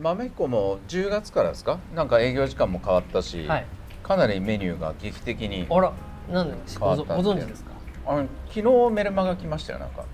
[0.00, 1.78] 豆彦も10月からですか？
[1.94, 3.66] なんか営業時間も変わったし、はい。
[4.02, 5.92] かなりメニューが劇的にあら
[6.30, 7.70] なんでご存知ですか？
[8.06, 10.04] あの昨日メルマガ来ましたよなんか。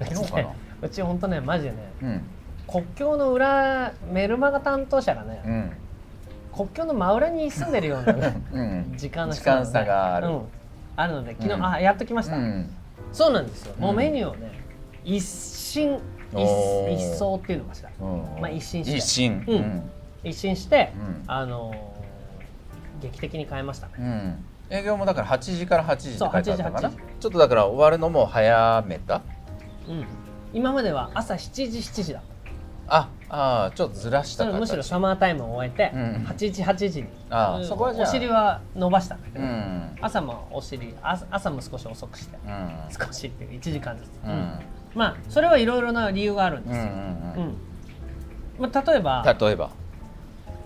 [0.08, 0.48] 昨日かな？
[0.82, 2.22] うち本当ねマジでねうん。
[2.66, 5.72] 国境の裏メルマガ担当者がね、うん。
[6.56, 8.94] 国境の真裏に住んでるようなねうん。
[8.96, 10.42] 時間の時間差がある、うん、
[10.96, 11.66] あるので昨日、うん。
[11.66, 12.70] あやっと来ました、うん。
[13.12, 13.74] そうなんですよ。
[13.78, 13.96] もううん。
[13.98, 14.52] メニューをね
[15.04, 15.98] 一新
[16.32, 17.90] 一一掃っていうのかしら。
[18.00, 18.96] うんまあ一新して。
[18.98, 19.44] 一新。
[19.46, 19.54] うん。
[19.54, 19.90] うん。
[20.24, 21.24] 一新して、うん。
[21.26, 23.92] あのー劇的に変えましたね。
[23.98, 24.44] うん。
[24.70, 26.80] 営業もだから8時から8時って書いてあったのかな。
[26.80, 29.22] そう8時8ちょっとだから終わるのも早めた？
[29.88, 30.06] うん。
[30.52, 32.32] 今までは朝7時7時だった。
[32.88, 36.26] ああーちょっとずらしたむしろサマータイムを終えて、うん。
[36.28, 37.08] 8時8時に。
[37.30, 39.96] あそこはお尻は伸ばしたんだけど、うん。
[40.00, 42.70] 朝もお尻朝朝も少し遅くしてうん。
[42.90, 44.08] 少しっていうか1時間ずつ、
[44.94, 47.42] まあそれはいろいろな理由があるんですよ、うんうんうん。
[48.58, 48.70] うん。
[48.70, 49.70] まあ、例えば例えば。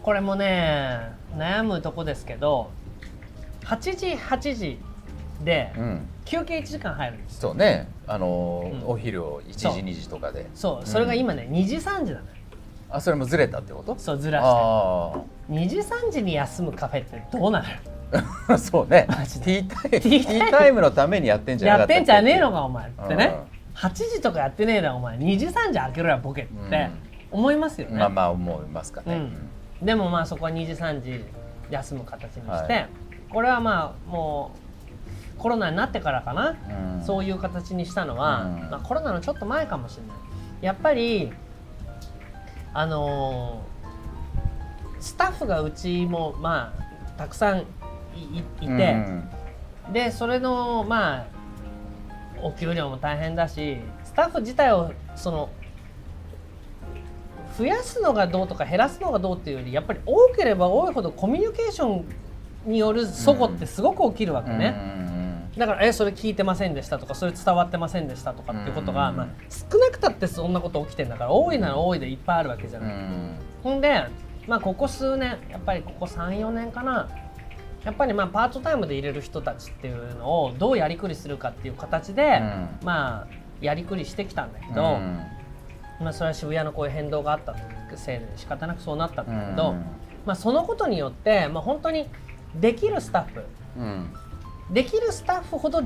[0.03, 2.71] これもね悩むとこですけど
[3.65, 4.79] 8時8時
[5.43, 6.09] でうん。
[6.25, 7.89] 休憩1時間入るんですそうね。
[8.09, 8.27] あの
[8.85, 9.73] お昼を1時そう。
[9.75, 10.47] 2時とかで。
[10.55, 10.87] そう。
[10.87, 12.27] それが今ね2時3時だね
[12.91, 13.97] あそれもずれたってこと？
[13.99, 14.49] そうずらして。
[14.49, 15.13] あ
[15.51, 17.67] 2時3時に休むカフェってどうなる？
[18.49, 19.07] あ そうね。
[19.09, 23.35] ティータイムテティータイムのためにやってんじゃなかやったってんじゃねえのかかお前ってね
[23.77, 25.19] 8時とかやってねえだろお前。
[25.19, 26.91] 2時3時開けろやボケって。
[27.31, 29.17] 思いますよね、まあまあ思いますかね、
[29.81, 29.87] うん。
[29.87, 31.25] でもまあそこは2時3時
[31.71, 32.89] 休む形にして、はい。
[33.31, 34.53] これはまあも
[35.37, 36.57] うコロナになってからかな、
[36.99, 37.05] うん。
[37.05, 38.71] そういう形にしたのは、うん。
[38.71, 40.17] まあ、コロナのちょっと前かもしれない。
[40.63, 41.33] やっぱり
[42.73, 43.77] あのー
[44.99, 47.63] スタッフがうちもまあたくさんい
[48.63, 49.29] いいて、うん。
[49.93, 51.27] でそれのまあ
[52.43, 55.51] お給料も大変だしスタッフ自体をその
[57.57, 62.05] 増やすのがどうとか減らすのがどうっていうよりやっぱり多ければ多いほどコミュニケーション
[62.67, 64.97] による齟齬ってすごく起きるわけね、
[65.57, 72.95] だから「えそれ聞いてませんでした」とか「それ伝わってませんでした」とかっていうことが、うんまあ、少なくたってそんなこと起きてんだから多いなら多いでいっぱいあるわけじゃない。
[73.63, 74.05] ほんで、
[74.47, 77.09] まあ、ここ数年やっぱりここ34年かな
[77.87, 82.69] やっぱりまあパートタイムで入れる人たちっていうのをどうやりくりするかっていう形で、うん。
[82.85, 83.27] まあ
[83.61, 85.21] やりくりしてきたんだけど、うん。
[86.01, 87.55] まあ、それは渋谷のこういう変動があった
[87.97, 89.85] せいで仕方なくそうなったんだけど、うん。
[90.27, 92.09] まあ、そのことによって、まあ、本当に
[92.57, 93.45] できるスタッフ。
[93.79, 94.13] うん。
[94.71, 95.81] できるスタッフほど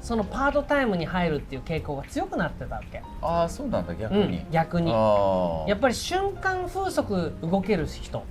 [0.00, 4.90] そのパートタイムに入るっていう傾向が強くなってたわけ、ああそうなんだ逆に、うん、逆に。
[4.90, 8.18] やっぱり瞬間風速動ける人。
[8.18, 8.22] っ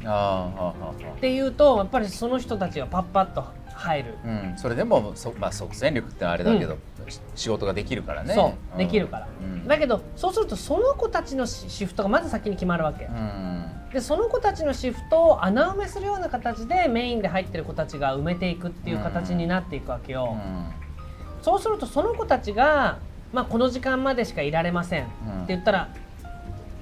[1.19, 3.43] ていうとやっぱりその人たちがパッパッと
[3.75, 6.77] 入る、うんそれでもそ、まあ、即戦力ってあれだけど、
[7.09, 8.33] し仕事ができるからね。
[8.33, 9.67] そうできるから、うん。
[9.67, 13.65] だけどそうするとその子たちのシシフトがまず先に決まるわけ、うん。
[13.91, 20.37] でその子たちのシフトを穴埋めするような形でメインで入ってる子たちが埋めていくっていう形になっていくわけよ、
[21.45, 22.97] そうするとその子たちが、
[23.31, 25.45] まあ、この時間までしかいられませんってうん。
[25.45, 25.89] 言ったら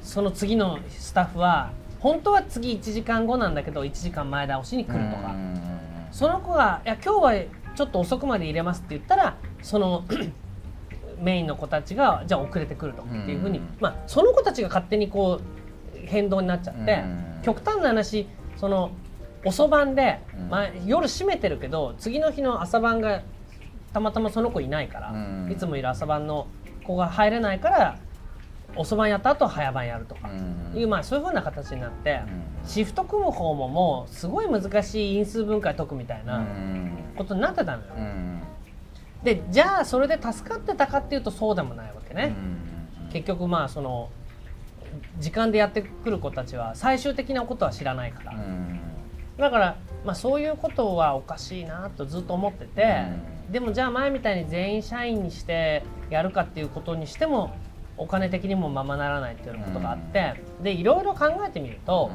[0.01, 5.59] その次のスタッフは本当は次1時間後なんだけど1時間前倒しに来るとか、うん
[6.13, 7.34] その子が「いや今日は
[7.75, 10.06] ちょっと遅くまで入れます」って言ったらその
[11.19, 13.02] メインの子たちがじゃあ遅れてくると。
[13.02, 17.41] かっていうふうに、うんまあ、その子たちが勝手にこう変動になっちゃって、うん。
[17.41, 18.91] 極端な話その
[19.44, 20.50] 遅番で、うん。
[20.50, 23.23] まあ、夜閉めてるけど次の日の朝晩が
[23.94, 25.52] たまたまその子いないから、うん。
[25.52, 26.48] いつもいる朝晩の
[26.84, 27.98] 子が入れないから
[28.76, 30.30] 遅番やった後早番やるとか。
[30.30, 30.80] うん。
[30.80, 32.22] いう、まあ、そういうふうな形になって。
[32.28, 32.44] うん。
[32.66, 36.46] シフト組む方ももうすごい難しい因数分解解くみたいな
[37.18, 38.42] ことになってたのよ、うん。
[39.22, 42.34] でじゃあそれで助かってたかっていうとそうでもないわけね、
[43.03, 43.09] うん。
[43.09, 44.09] 結局まあその
[45.20, 48.80] 時間でやってくる子たちは最終的なことは知らないから、うん。
[49.38, 53.08] だから、まあ、そういうことはおかしいなとずっと思ってて、
[53.53, 57.56] でもじゃあ前みたいに全員社員にしてやるかっていうことにしても
[57.97, 62.09] お金的にもままならないっていうことがあって、でいろいろ考えてみると、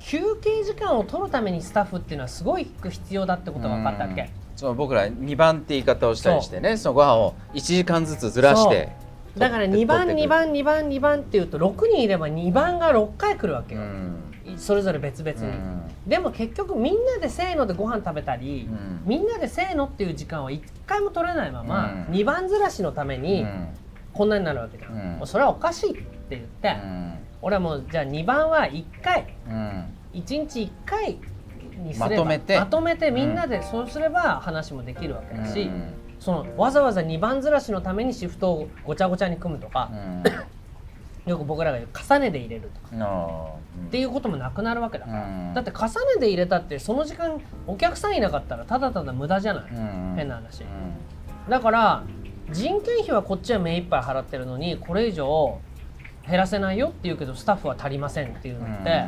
[0.00, 4.28] 休憩時間を取るためにスタッフっていうのはすごい必要だってことが分かったわけ、うん。
[4.56, 6.78] そう僕ら2番って言い方をしたりしてね。
[6.78, 8.88] そのご飯を1時間ずつずらして
[9.36, 15.40] だから2番2番2番2番っていうと6人いれば2番が6回来るわけうよ、んそれぞれ別々。
[15.40, 15.82] に、うん。
[16.06, 19.02] でも結局みんなでせーのでご飯食べたり、うん。
[19.04, 22.14] みんなでせーのっていう時間を1回も取れないまま、うん。
[22.14, 23.68] 2番ずらしのためにうん。
[24.12, 25.16] こんなになるわけじゃん、うん。
[25.18, 27.14] もうそれはおかしいって言って、うん。
[27.42, 29.84] 俺はもうじゃあ2番は1回うん。
[30.12, 31.18] 1日1回
[31.78, 32.58] にすればまとめて。
[32.58, 35.92] まとめてみんなでそうすれば話もできるわけだし、うん。
[36.20, 39.90] そのわざわざ2番ずらしのためにシフトをごちゃごちゃに組むとか、
[41.26, 43.04] よく僕らが言う重ねで入れるとか。
[43.04, 43.54] あ
[43.86, 45.54] っていうこともなくなるわけだから、うん。
[45.54, 50.62] だって重ねで入れたってその時間お客さんいなかったらただただ無駄じゃない、うん変な話。
[50.62, 51.50] うん。
[51.50, 52.04] だから
[52.50, 55.58] 人件費はこっちは目いっぱい払ってるのにこれ以上
[56.26, 59.04] 減らせないよって言うけどスタッフは足りませんっていうのって、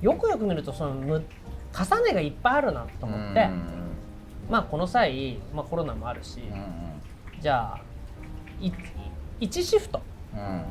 [0.00, 1.24] よくよく見るとそのむ
[1.72, 3.62] 重ねがいっぱいあるなと思って、うん。
[4.50, 6.86] まあこの際、まあ、コロナもあるし、うん
[7.38, 7.80] じゃあ
[8.60, 8.72] い
[9.40, 10.00] 1シフト。
[10.32, 10.64] うん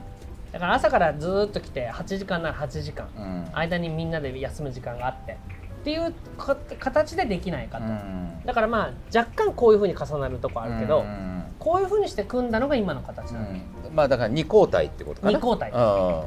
[0.56, 3.10] だから朝からずーっと来て8時間なら8時間。
[3.18, 3.50] うん。
[3.52, 5.34] 間にみんなで休む時間があって。
[5.34, 8.42] っていうか形でできないかと、うん。
[8.46, 13.62] だからまあ若干こういうふうに重なるとこあるけど、うんこういうふうにして組んだのが今の形なの、うん。
[13.94, 15.34] まあだから二交代ってことかな。
[15.34, 15.72] 二交代。
[15.74, 16.24] あ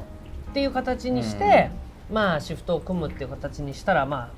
[0.50, 1.70] っていう形にして、
[2.12, 4.31] まあシフトを組むっていう形にしたらま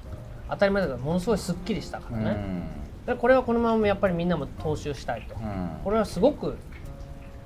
[0.48, 2.62] あ当たり前だけどものすごいすっきりしたかあらね、
[3.06, 5.70] でこれはこのままやっぱりみんなも踏襲したいと、うん。
[5.82, 6.56] これはすごく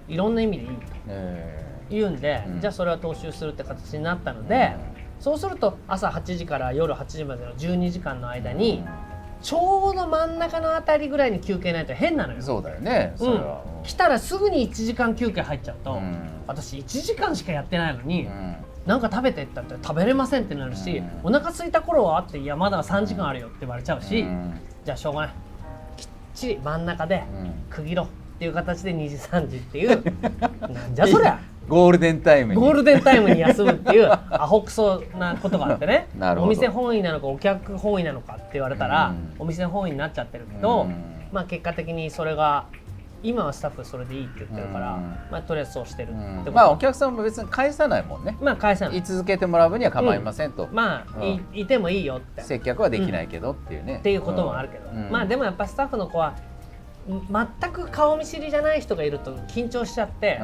[0.08, 0.70] いろんな意味でいい
[1.08, 1.64] え。
[1.70, 2.60] と言うんで、うん。
[2.60, 4.76] じゃあそれは踏襲するって形になったので、
[5.20, 8.84] そうすると朝8時から夜8時までの12時間の間に、
[9.44, 12.40] ちょうど真ん中のあたりぐらいに休憩ないと変なのよ。
[12.40, 13.12] そうだよね。
[13.16, 13.62] それは。
[13.82, 16.16] 来たらすぐに1時間休憩入っちゃうと、うん。
[16.46, 18.56] 私1時間しかやってないのに、うん。
[18.86, 21.10] なんか食べてって言ったら食べれませんってなるし、うん。
[21.24, 24.58] お腹空いた頃はあっていやまだ3時間あるよって言われちゃうし、うん。
[24.82, 25.34] じゃあしょうがない。
[25.98, 27.52] きっちり真ん中でうん。
[27.68, 28.08] 区切ろうっ
[28.38, 30.02] ていう形で2時3時っていう。
[30.72, 32.60] なんじゃそりゃゴールデンタイムに。
[32.60, 36.08] ゴールデンタイムに休むっていう アホクソなことがあってね。
[36.18, 36.52] なるほど。
[36.52, 39.34] お店本位なのかお客本位なのかって言われたら、うん。
[39.38, 40.94] お店本位になっちゃってるけど、うん。
[41.32, 42.64] まあ結果的にそれが
[43.22, 45.16] 今はスタッフそれでいいって言ってるから、うん。
[45.30, 48.36] まあとりあえずそうしてるってまあお客さんも別に返さないもんね。
[48.42, 48.98] まあ返さない。
[48.98, 50.68] 居続けてもらう分には構いませんと。
[50.70, 51.58] まあ、いうん。
[51.58, 52.42] いてもいいよって。
[52.42, 53.96] 接客はできないけどっていうね。
[53.96, 55.10] っていうこともあるけど、うん。
[55.10, 56.34] まあでもやっぱスタッフの子はん
[57.06, 60.40] 全く顔見知りじゃない人がいると緊張しちゃって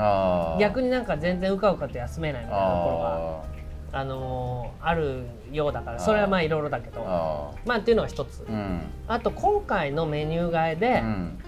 [0.61, 8.83] 逆になんか全然うかうかと休めないみたいなところがああのーあるようだからそれはまあいろいろだけーどあまあっていうのが一つ、ーうん。
[9.09, 11.39] あと今回のメニュー替えで、うん。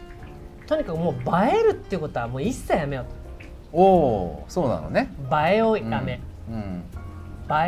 [0.67, 3.07] とにかくもう映えるっていうことはもう一切やめよう
[3.73, 5.15] おおそうなのね。
[5.31, 6.55] と映えをやめ、うん。
[6.55, 6.85] うん。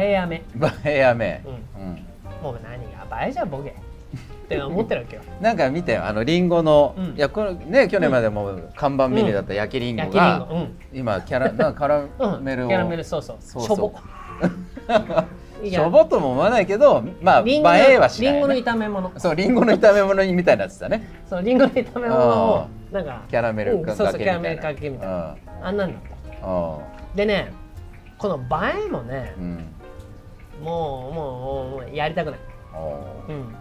[0.00, 0.42] 映えやめ、映
[0.90, 1.42] えやめ。
[2.42, 3.74] もう何が映えじゃボケ
[4.44, 5.22] って思ってるわけよ。
[5.40, 7.04] なんか見てよあのリンゴの、うん。
[7.16, 10.78] いやこれね去年までも看板メニューだった焼きリンゴが、うん。
[10.92, 13.36] 今キャラ なんかカラうん、メルを、キャラメルそうそう。
[13.40, 13.76] そうそう。
[13.76, 13.92] しょぼ。
[15.64, 17.62] いしやょぼとも思わないけどまあ映
[17.92, 19.12] えはしない、リンゴのね、炒め物。
[19.18, 21.08] そうリンゴの炒め物にみたいになってたね。
[21.26, 25.36] そうリンゴの炒め物をなんかキャラメルかうんそうそうけみたいなキャラメルかけみたいな。
[25.62, 26.02] あんなんだっ
[26.42, 26.46] た。
[26.46, 26.80] う
[27.14, 27.16] ん。
[27.16, 27.52] でね
[28.18, 29.74] この映えもねうん。
[30.62, 32.40] もうもうもうやりたくない、
[33.28, 33.54] うん、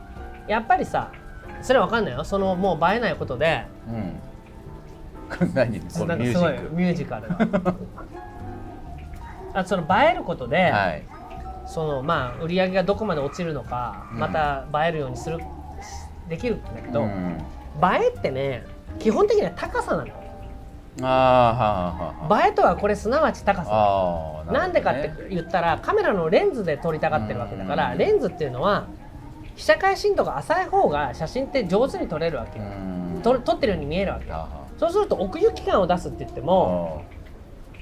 [0.47, 1.11] やっぱりさ
[1.61, 2.23] それは分かんないよ。
[2.25, 3.65] そのもう映えないことで。
[3.87, 4.19] うん。
[5.55, 5.79] 何？
[5.79, 6.75] このミュージック。
[6.75, 7.37] ミュージカルな。
[9.61, 11.03] あその映えることで、はい。
[11.65, 14.19] そのまあ売り上げがどこまで落ちるのか、うん。
[14.19, 15.39] また映えるようにする
[16.27, 17.09] できるんだけど、うん。
[17.09, 18.65] 映えってね
[18.99, 20.13] 基本的には高さなのよ。
[21.01, 27.97] あーはあはあはあ映えとはこれすなわち高さなんでかって言ったらカメラのレンズで撮りたがってるわけだからうん。
[27.97, 28.85] レンズっていうのは
[29.55, 32.59] 被写界深度が浅い方が写真って上手に撮れるわけ
[33.23, 34.31] 撮撮ってるように見えるわけ
[34.79, 36.44] そうすると奥行き感を出すって言ってー。
[36.44, 37.03] も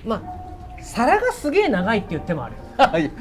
[0.05, 2.55] まあ皿がすげえ長いって言ってもある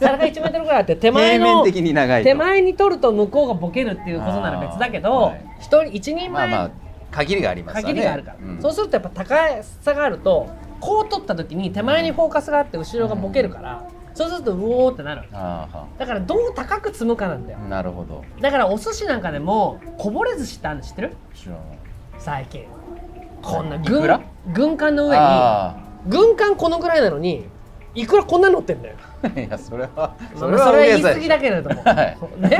[0.00, 2.28] 皿が1メートルぐらいあって手前平面の的に長いと。
[2.28, 5.44] 手前に撮ると向こうがボケるっていうことなら別だけどあーはい。
[5.60, 6.70] 一人一人前まあまあ
[7.10, 7.88] 限りがありますわね。
[7.88, 8.62] 限りがあるから、うん。
[8.62, 10.48] そうするとやっぱ高さがあると
[10.80, 13.84] こう撮った時に手前にフォーカスがあって後ろがボケるから、
[14.20, 17.58] そうするとうおーってなるあーはだからどう高く積むかなんだよ。
[17.60, 18.22] なるほど。
[18.40, 21.16] だからお寿司なんかでもこぼれ寿司ってあるの知ってる？
[22.18, 22.64] 最近。
[23.40, 24.20] こんない軍
[24.52, 25.74] 軍艦の上にあ
[26.06, 27.46] 軍艦このぐらいなのに
[27.94, 28.96] いくらこんなの乗ってんだよ。
[29.22, 32.16] あ いやそれはそれは言い過ぎだけけれども、はい。
[32.38, 32.58] ね。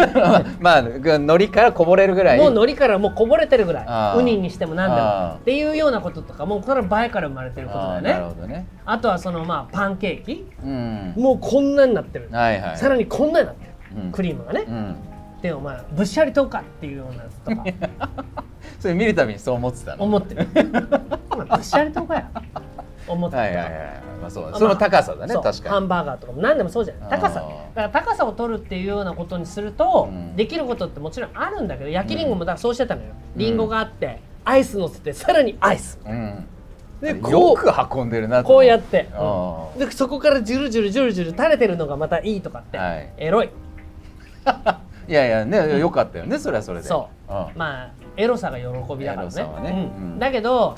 [0.60, 2.38] まあ海苔からこぼれるぐらい。
[2.38, 5.34] もう海苔からもうこぼれてるぐらいウニにしても何でも。
[5.36, 8.66] っていうようなこととかもうこれは映えから生まれてることだよあーなるねほどね。
[8.84, 10.50] あとはそのまあパンケーキ。
[10.64, 11.14] うん。
[11.16, 12.76] もうこんなになってる、はいはい。
[12.76, 14.12] さらにこんなになってる、うん。
[14.12, 14.96] クリームがね、うん。
[15.42, 17.64] でお前ぶっしゃりとかっていうようなやつとか。
[18.78, 20.04] それ見るたびにそう思ってたの？
[20.04, 20.46] 思ってる。
[20.46, 20.60] ぶ
[21.56, 22.30] っしゃりとかや
[23.10, 23.42] 思ってた。
[23.42, 23.72] はいはいはい
[24.20, 25.68] まあそうまあだその高さだね確かに。
[25.68, 26.42] ハンバーガーとかも。
[26.42, 27.10] 何でもそうじゃない。
[27.10, 27.40] 高さ。
[27.40, 30.36] だから高さを取るっていうようなことにすると、うん。
[30.36, 33.40] できることってもちろんあるんだけど焼きりんごもだからそうしてたのよ、うん。
[33.40, 35.98] りんごがあってアイス乗せてさらにアイス。
[36.04, 36.46] うん。
[37.00, 43.12] でこうよく運んでるなとこうやって、あうんでそこからジュルジュルジュルジュル垂れてるのがまたいいとかって、はい。
[43.16, 43.48] エロい。
[45.08, 46.86] いやいやねよかったよねそれはそれで。
[46.86, 47.32] そう。
[47.32, 47.46] うん。
[47.56, 48.64] まあエロさが喜
[48.96, 49.22] びだからね。
[49.22, 49.70] エロさはね。
[49.98, 50.04] うん。
[50.12, 50.18] うん。
[50.18, 50.74] だけど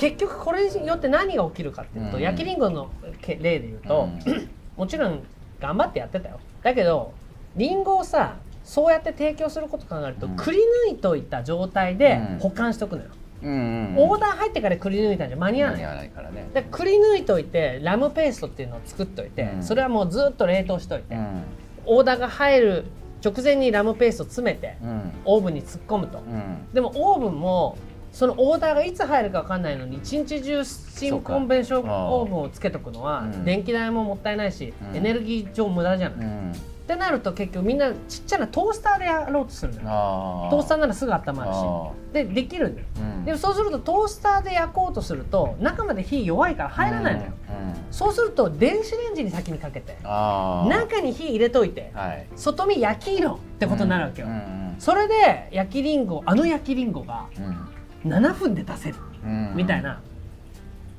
[0.00, 2.22] 結局これによって何が起きるかっていうと、うん。
[2.22, 2.90] 焼きりんごの
[3.20, 4.08] け例で言うと、
[4.78, 5.22] もちろん
[5.60, 6.40] 頑張ってやってたよ。
[6.62, 7.12] だけど
[7.54, 10.36] りんごをさそうやって提供すること考えると、うん。
[10.36, 12.38] くり抜いといた状態でうん。
[12.38, 13.08] 保管しとくのよ、
[13.42, 15.82] うんうんオーダー入ってからくり抜いたんじゃ間に合わない。
[15.82, 16.48] ないからね。
[16.54, 19.62] でくり抜いといてラムペーストっていうのを作っといて、うん。
[19.62, 21.42] それはもうずっと冷凍しといて、うん。
[21.84, 22.84] オーダーが入る
[23.22, 25.12] 直前にラムペースト詰めてうん。
[25.26, 26.72] オーブンに突っ込むと、うん。
[26.72, 27.76] でもオーブンも
[28.12, 33.44] そのオーダーがいつ入るか分かんないのに一日中スチームコンベンションオーブンをつけとくのはうん。
[33.44, 34.96] 電気代ももったいないし、うん。
[34.96, 36.52] エネルギー上無駄じゃない、っうん。
[36.86, 39.86] てなると結局みんなちっちゃなトースターでやろうとするのよ。
[39.88, 41.56] あトースターならすぐ温まるし。
[41.56, 42.86] あでできるんだよ。
[42.98, 43.24] うん。
[43.24, 47.68] でもそうするとトースターで焼こうとすると中まで火弱いから入らないのよ、うん。
[47.68, 47.74] うん。
[47.92, 52.26] そうすると電子レンジに先にかけて中に火入れといてはい。
[52.34, 57.68] 外見焼き色ってことになるわけよ、うんそれで焼きりんごあの焼きりんごがうん
[58.04, 58.96] 7分で出せる。
[59.24, 59.52] うん。
[59.54, 60.00] みたいな、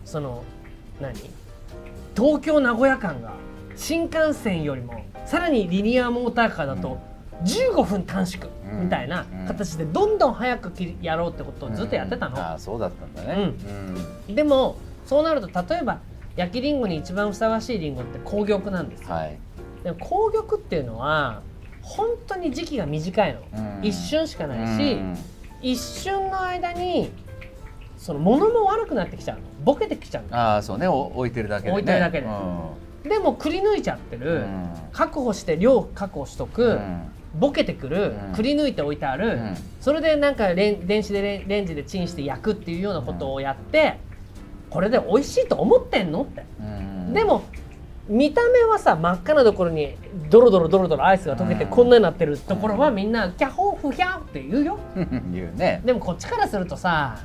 [0.05, 0.43] その
[0.99, 1.13] 何？
[2.15, 3.33] 東京名古屋間が
[3.75, 6.99] 新幹線よりもさらにリニアモーターカーだと
[7.43, 8.45] 15分短縮。
[8.71, 8.83] うん。
[8.83, 9.47] みたいなうん。
[9.47, 13.53] 形でどんどん早くやろうってことをずっとやってたの、ああそうだったんだね。
[14.29, 15.99] でもそうなると例えば
[16.35, 19.09] 焼きりんごに一番ふさわしいりんごって紅玉なんですよ。
[19.09, 19.37] はい。
[19.83, 21.41] でも紅玉っていうのは
[21.81, 23.41] 本当に時期が短いの、
[23.79, 23.85] うん。
[23.85, 25.17] 一瞬しかないし、うん
[25.61, 27.11] 一瞬の間に
[27.97, 29.43] その物も悪くなってきちゃうの。
[29.63, 30.35] ボケてきちゃうの。
[30.35, 30.87] ああそうね。
[30.87, 31.73] お置いてるだけでね。
[31.73, 32.27] 置いてるだけで。
[32.27, 33.09] うん。
[33.09, 34.69] でもくり抜いちゃってる、うん。
[34.91, 37.11] 確保して量確保しとく、うん。
[37.39, 38.33] ボケてくる、うん。
[38.33, 39.57] くり抜いて置いてある、うん。
[39.79, 43.99] それでなんかレン電子でレンレンジでチンして焼くっていうようなことをやって、
[44.69, 47.13] これで美味しいと思ってんのって、うん。
[47.13, 47.43] でも
[48.07, 49.95] 見た目はさ真っ赤なところに
[50.29, 51.69] ドロドロドロドロアイスが溶けてうん。
[51.69, 54.79] こんなになってるところはみんなキャホーフヒャーって言うよ。
[55.31, 55.81] 言うね。
[55.85, 57.19] でもこっちからするとさ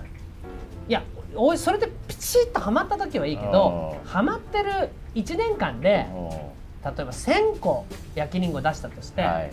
[0.89, 1.03] いや
[1.35, 4.09] おいそれでピチッとはまった時はいいけどうん。
[4.09, 6.53] はまってる1年間でお
[6.85, 9.51] 例えば1,000個焼きりんご出したとして、はい。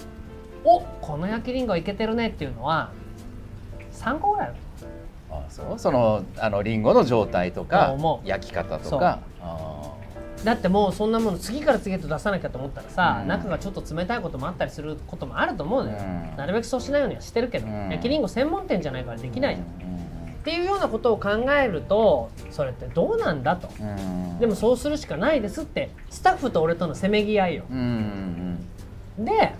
[0.64, 2.92] おこの焼きりんごいけてるねっていうのは
[3.94, 4.58] 3個ぐらいある。
[5.32, 5.80] あそう？
[5.80, 9.08] そのあのリンゴの状態とか焼き方とか。
[9.08, 9.20] あ
[10.44, 13.28] だってもうそんなもの次から次へと出さなきゃと思ったらさ、うん。
[13.28, 16.38] 中がちょっと冷たいこともあったりすることもあると思うのよ、うん。
[16.38, 17.90] なるべくそうしないようにはしてるけど、うん。
[17.90, 20.34] 焼きりんご専門店じゃないからできないじゃん、っうん。
[20.44, 23.70] ていうようなことを考えるとそれってどうなんだと、
[24.40, 27.64] でもそうするしかないですってスタッフと俺とのせめぎ合いよ。
[29.18, 29.54] で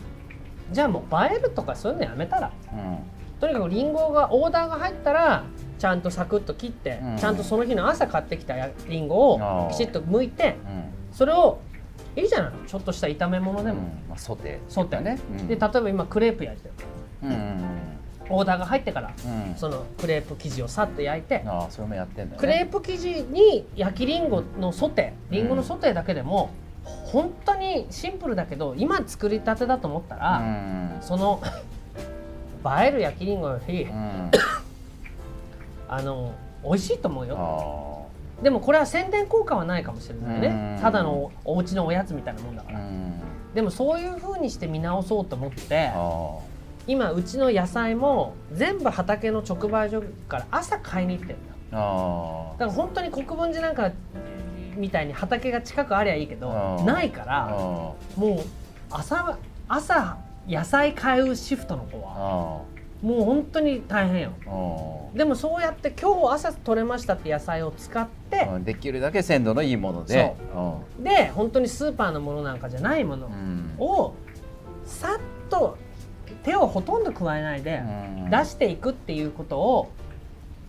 [0.72, 2.52] じゃあもう映えるとかそういうのやめたら。
[2.74, 2.98] うん。
[3.40, 5.44] とにかくリンゴがオーダーが入ったら
[5.84, 7.18] ちゃんとサクッと切って、うん。
[7.18, 9.68] ちゃんとその日の朝買ってきたやリンゴあー。
[9.68, 10.86] をきちっと剥いてうん。
[11.12, 11.60] それを
[12.16, 13.86] いいじゃないちょっとした炒め物でも、うん。
[14.08, 15.48] まあソテーそうだよね、うん。
[15.50, 16.74] で例えば今クレープ焼いてる。
[18.30, 19.12] オーダーが入ってから
[19.58, 25.50] そのクレープ生地をさっと焼いてああそれもやってんだクレープ生地に焼きりんごのソテーりん。
[25.50, 26.52] ごのソテーだけでも
[26.86, 30.98] 本当にシンプルだけど今作りたてだと思ったら、うん。
[31.02, 31.42] その
[32.82, 34.32] 映える焼きりんごより、うん
[35.96, 36.34] あの
[36.64, 37.36] 美味しいと思うよ。
[37.38, 40.76] あでもこれは宣伝効果はないかもしれないね。
[40.78, 40.82] うん。
[40.82, 43.14] ただのお家のおやつみたいなもんだから、ん。
[43.54, 46.38] でもそういう風にして見直そうと思ってあ
[46.88, 53.92] 今うちの野菜も全部畑の直売所から朝買いに行ってるんだだから本当に国分寺なんか
[54.76, 58.40] みたいに畑が近くありゃいいけどうんないからあもう
[58.90, 62.73] 朝朝野菜買うシフトの子はあ
[63.04, 64.32] もう本当に大変よ。
[64.48, 70.34] あでもそうやって今日朝取れましたって野菜を使ってうんできるだけ鮮度のいいもので。
[71.00, 73.28] で本当にスーパーのものなんかじゃないもの。
[73.28, 73.76] うん。
[73.78, 74.14] を
[74.86, 75.78] さっと
[76.44, 78.30] 手をほとんど加えないでうん。
[78.30, 79.92] 出していくっていうことを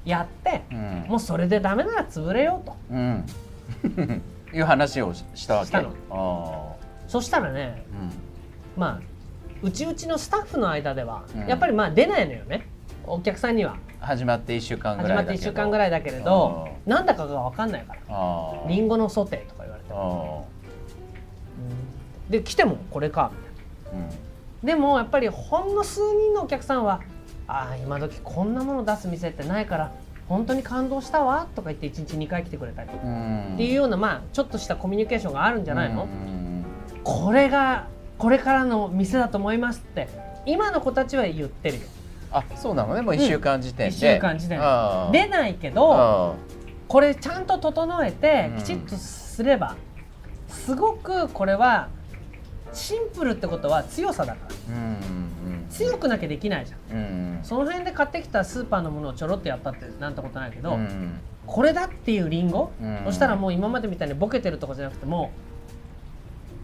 [0.04, 1.04] やってうん。
[1.08, 2.76] もうそれでダメなら潰れようと。
[2.90, 3.24] うん。
[4.52, 5.66] いう話をししたわけ。
[5.66, 5.90] したの。
[6.10, 6.74] あ
[7.06, 8.10] そしたらねあうん。
[8.76, 9.13] まあ
[9.64, 11.46] うちうちのスタッフの間では、うん。
[11.46, 12.68] やっぱりまあ出ないのよね。
[13.06, 13.76] お客さんには。
[13.98, 15.40] 始まって1週間ぐ始まってらいだけど。
[15.40, 18.68] 1週間ぐらいだけれどなんだかが分かんないから。
[18.68, 20.42] りんごのソテーとか言われてあ
[22.28, 23.32] で来てもこれか。
[23.32, 23.38] み
[23.90, 24.10] たいなあ
[24.66, 27.00] でもやっぱりほんの数人のお客さんは
[27.48, 29.92] ああ今時こんなもの出す店ってないから
[30.28, 32.90] 本当に感動したわとか言って1日2回来てくれたり。
[32.90, 36.64] っていうようなまあちょっとしたコミュニケーションがあるんじゃないの、うん。
[37.02, 40.08] これがこれからの店だと思いますって
[40.46, 41.82] 今の子たちは言ってるよ。
[42.30, 43.02] あそうなのね。
[43.02, 44.58] もう1週間時点で、1週間時点
[45.12, 46.34] 出ないけどあ
[46.88, 48.58] これちゃんと整えてうん。
[48.58, 49.76] きちっとすれば
[50.48, 51.88] すごくこれは
[52.72, 54.74] シンプルってことは強さだから。
[54.76, 55.66] あうんうん。
[55.70, 56.96] 強くなきゃできないじゃん。
[56.96, 63.02] うんその辺で買ってきたスーパーのものをちょろっとやったってなんてことないけど、うんこれだっていうリンゴ、うん。
[63.04, 65.30] そしたらもう今までみたいにボケてるとかじゃなくても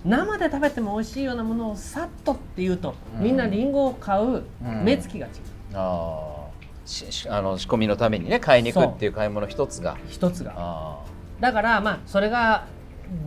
[0.05, 3.25] 生で食べても美味しいようなものをさっとっていうと、うん。
[3.25, 4.85] みんなリンゴを買ううん。
[4.85, 5.33] 目つきが違う、
[5.75, 6.89] あー。
[6.89, 9.97] ししあの仕込みのためにね買いに行くっていう買い物一つが。
[10.09, 10.55] 一つが。
[10.57, 10.99] あ
[11.41, 12.67] だからまあそれが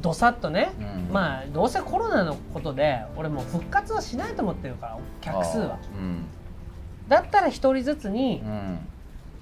[0.01, 1.13] どさっとね、うん。
[1.13, 5.77] まあどうせコロナのことで俺もう復活はしないと思ってるからー客数は。
[5.96, 6.25] うん。
[7.08, 8.80] だったら一人ずつにうん。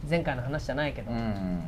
[0.10, 1.62] 前回の話じゃないけど、うんうん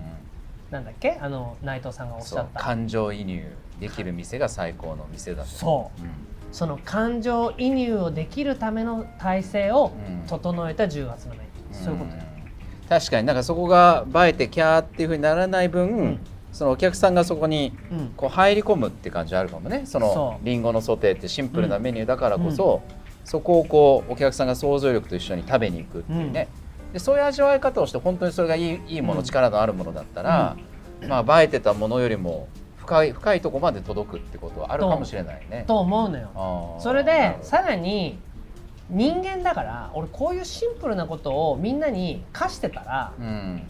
[0.74, 1.18] なんだっけ？
[1.22, 2.60] あの内藤さんがおっしゃった。
[2.60, 3.46] 感情移入
[3.80, 5.50] できる店が最高の店だと。
[5.50, 6.02] そう。
[6.02, 6.10] うん。
[6.52, 10.28] その感情移入をできるための体制をうん。
[10.28, 12.12] 整えた10月のメニュー、そういうこと。
[12.12, 12.26] だよ、ん。
[12.90, 16.20] 確かになんかそこが映えてキャーっていうふうにならない分、ん。
[16.52, 18.14] そのお客さんがそこにうん。
[18.18, 19.84] こう入り込むって感じあるかもね。
[19.86, 20.46] そのそう。
[20.46, 22.82] リンゴのソテーってシンプルなメニューだからこそ、
[23.24, 26.48] そこをこうお客さんが想像力と一緒に食べに行くっていうね、
[26.94, 30.56] でそういう味わい方をして本当にそれがいいいいもの、うん力のあるものだったら、
[31.08, 32.48] まあ映えてたものよりも
[32.78, 35.64] 深い深いとこまで届くってことはあるかもしれないね。
[35.68, 36.78] と思うのよ。
[36.80, 38.20] それでさらに
[38.90, 43.64] 人間だから俺こういうシンプルなことをみんなに課してたらうん。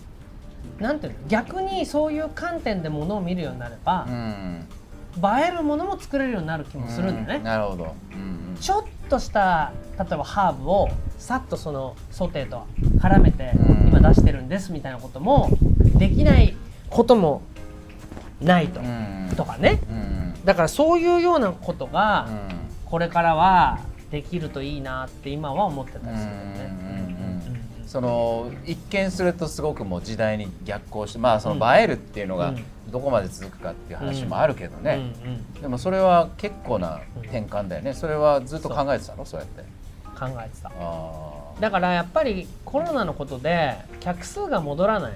[0.80, 4.68] なんていうの逆にそういう観点でものを見るようになればう、ん
[5.18, 12.66] 映えるものも作れるようになる気もするんだよね、うなるほど、うんちょっとした例えばハーブをさっとそのソテーと
[12.98, 13.88] 絡めてうん。
[13.90, 15.50] 今出してるんですみたいなことも
[15.98, 16.56] できない
[16.90, 17.42] ことも
[18.42, 19.30] ないと,、うん。
[19.36, 19.80] とかね。
[19.90, 20.46] うん。
[20.46, 22.64] だからそういうようなことがうん。
[22.86, 23.80] これからは
[24.12, 26.78] できるといいなって今は思ってたりするよね。
[26.82, 27.10] うんうんう
[27.80, 27.88] んうん。
[27.88, 37.94] その一見するとすごくもう時代に逆行してまあその映えるっていうのがうんどこまで続くかっていう話もあるけどね、うんうんでもそれは結構な転換だよね。
[37.94, 39.26] それはずっと考えてたの？
[39.26, 39.64] そうやって。
[40.20, 40.72] 考えてた。
[40.78, 45.14] あだからやっぱりコロナのことで客数が戻らない。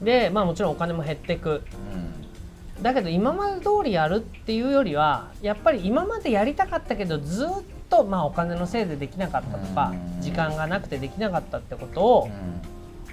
[0.00, 1.48] でまあもちろんお金も減っていく。
[1.48, 2.82] ーうん。
[2.82, 7.48] だけど今まで通りやるっていうよりはやっぱり今までやりたかったけどずっ
[7.88, 10.22] とまあお金のせいでできなかったとかうん。
[10.22, 12.28] 時間がなくてできなかったってことを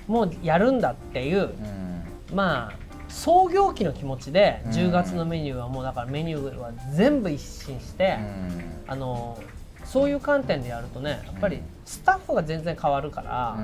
[0.07, 1.37] もうやるんだっていう。
[1.37, 2.35] うんうん。
[2.35, 2.73] まあ
[3.13, 4.71] 創業期の気持ちでうん。
[4.71, 8.17] 10月のメニューはもうだからメニューは全部一新して、
[8.87, 9.39] あの
[9.85, 13.57] そういう観点でやるとねやっぱりスタッフが全然変わるから、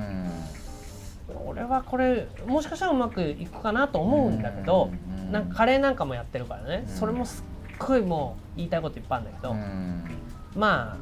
[1.46, 5.32] 俺はこれもしかしたらうまくいくかなと思うんだけど、うん。
[5.32, 6.94] なんかカレーなんかもやってるからね、うん。
[6.94, 10.04] それもすっごいもう言いたいこといっぱいあるんだけど、うん。
[10.54, 10.96] まあ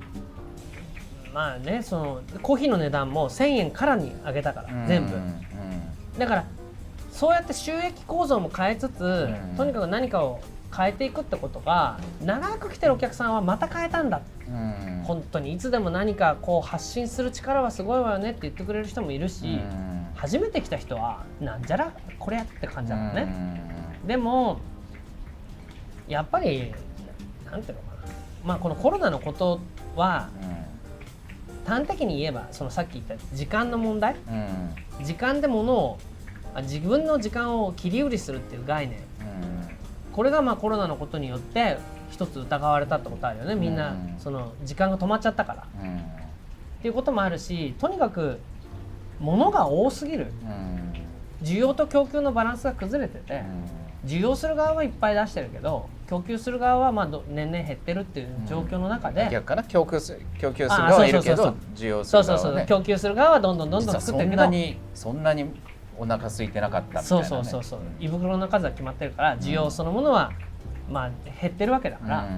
[1.34, 5.14] まあねそのコーヒーの値段も1,000円からに上げたから、全部。
[5.14, 5.34] うん。
[6.18, 6.44] だから
[7.18, 9.56] そうやって収益構造も変えつつ、ん。
[9.56, 10.40] とにかく何かを
[10.72, 14.20] 変えていくってことが長く来てるお客さんはまた変えたんだ。
[14.46, 15.02] うん。
[15.04, 15.52] 本当に。
[15.52, 20.06] いつでも何かこう発信する力はすごいわよねって言ってくれる人もいるし、うん。
[20.14, 23.22] 初めて来た人はなんじゃらこれやって感じだからね、
[24.02, 24.06] うん。
[24.06, 24.60] でも
[26.06, 26.72] やっぱり
[27.50, 28.12] なんていうのかな。
[28.44, 29.58] まあこのコロナのこと
[29.96, 30.28] は
[31.66, 34.14] 端的に言えばそのさっき言った時間の問題。
[35.02, 36.17] 時間で物をあ
[36.56, 38.98] 自分の時間を切り売りするっていう概念。
[40.12, 41.78] これがまあコロナのことによって
[42.10, 43.54] 一つ疑われたってことあるよね。
[43.54, 45.64] みんなうんその時間が止まっちゃったから。
[45.82, 45.88] うん。
[45.88, 45.98] うん
[46.78, 48.38] っていうこともあるしとにかく
[49.18, 50.32] 物が多すぎる。
[50.42, 50.78] うん。
[51.42, 53.42] 需要と供給のバランスが崩れてて
[54.04, 61.54] 需要する側はいっぱい出してるけど供給する側はまあど年々減ってるっていう状況の中で、逆かな供給す供給するあ側はいるけどそうそう。
[61.76, 65.44] 需要すそうそうそう、る側はね供給する側はどんどんどんどん作ってるけどんなにそんなに
[65.98, 67.80] お腹空いてなかったみたいなそうねそうそうそう。
[68.00, 70.32] 胃袋の数は決まってるから需要そのものは
[70.90, 72.28] まあ減ってるわけだから、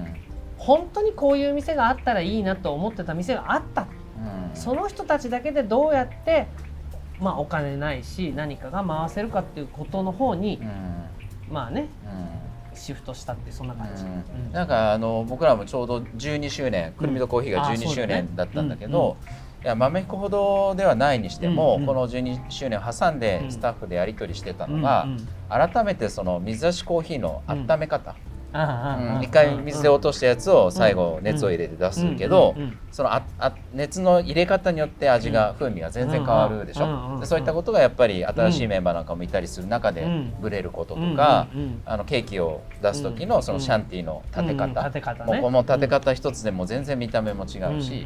[0.57, 3.83] 本当にこういう店があったらいいなと思ってた店があった。
[3.83, 4.55] うん。
[4.55, 6.47] その人たちだけでどうやって、
[7.19, 10.59] まあ、お金ないし何かが回せるかっていうことの方に
[11.49, 11.53] う、ん。
[11.53, 11.87] まあね
[12.71, 12.77] うん。
[12.77, 14.09] シフトしたってそんな感じ、うん。
[14.11, 14.51] うん。
[14.51, 17.93] なんかあの僕らもちょうど12周年くるみとコーヒーが12あーそうだね。
[17.93, 19.17] 周年だったんだけど
[19.63, 21.87] いや豆彦ほどではないにしても、うんうん。
[21.87, 25.27] この12周年挟んでうんスタッフでやり取りしてたのが、うんうん。
[25.49, 28.15] 改めてその水出しコーヒーの温め方、
[29.21, 32.55] 一回水で落としたやつを最後熱を入れて出すけど、
[32.91, 40.33] そのああ熱の入れ方によって味が、風味が全然変わるでしょ、でそういったことがやっぱり新しいメンバーなんかもいたりする中でうん。
[40.41, 41.47] ブレることとか、
[41.85, 48.05] あのケーキを出す時のそのシャンティーの立て方、もうこの立て方一つでも全然見た目も違うし、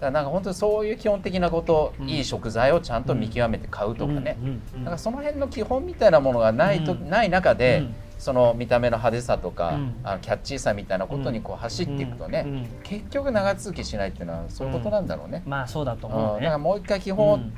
[0.00, 2.08] からなんか本当にそういう基本的なこと、うん。
[2.08, 4.84] いい食材をちゃんと見極めて買うとかね、うんうんうん。
[4.84, 7.08] なんかその辺の基本みたいなものがないと、うん。
[7.08, 9.94] ない中で、うんその見た目の派手さとか、うん。
[10.02, 12.52] あのキャッチーさみたいなことにこう走っていくとね、うん。
[12.54, 12.68] うん。
[12.82, 15.42] 結局長続きしないっていうのはそういうことなんだろうね。
[15.44, 17.52] まあそうだとうん思うねだからもう一回基本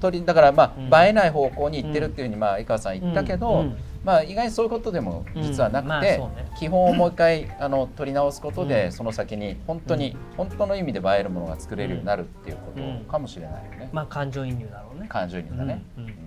[0.00, 0.94] 取りだからまうん。
[0.94, 3.76] あ映えない方向に行ってるっていうふうにまあ井川さん言ったけど、うん。
[4.04, 6.22] まあ意外にそういうことでも実はなくて、
[6.58, 8.92] 基本をもう一回あの取り直すことで、うん。
[8.92, 15.06] その先に本当に、本当の意味で映えるものが作れるようになるっていうことかもしれないよね、まあ感情移入だろうね。
[15.08, 15.82] 感情移入だね。
[15.96, 16.14] うん